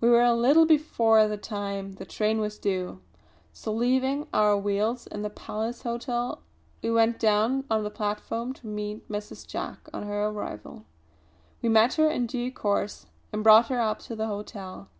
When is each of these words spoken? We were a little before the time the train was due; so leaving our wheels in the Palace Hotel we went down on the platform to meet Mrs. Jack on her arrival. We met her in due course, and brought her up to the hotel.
We 0.00 0.08
were 0.08 0.22
a 0.22 0.36
little 0.36 0.66
before 0.66 1.26
the 1.26 1.36
time 1.36 1.94
the 1.94 2.04
train 2.04 2.38
was 2.38 2.60
due; 2.60 3.00
so 3.52 3.72
leaving 3.74 4.28
our 4.32 4.56
wheels 4.56 5.08
in 5.08 5.22
the 5.22 5.30
Palace 5.30 5.82
Hotel 5.82 6.40
we 6.80 6.92
went 6.92 7.18
down 7.18 7.64
on 7.68 7.82
the 7.82 7.90
platform 7.90 8.52
to 8.52 8.68
meet 8.68 9.08
Mrs. 9.08 9.44
Jack 9.44 9.88
on 9.92 10.04
her 10.04 10.26
arrival. 10.28 10.84
We 11.60 11.68
met 11.68 11.94
her 11.94 12.08
in 12.08 12.28
due 12.28 12.52
course, 12.52 13.06
and 13.32 13.42
brought 13.42 13.66
her 13.66 13.80
up 13.80 13.98
to 14.02 14.14
the 14.14 14.28
hotel. 14.28 14.90